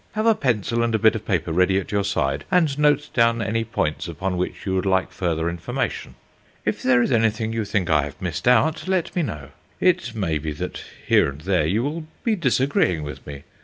[0.13, 3.39] Have a pencil and a bit of paper ready at your side, and note down
[3.39, 6.15] any points upon which you would like further information.
[6.65, 9.49] If there is anything you think I have missed out let me know.
[9.79, 13.43] It may be that here and there you will be disagreeing with me.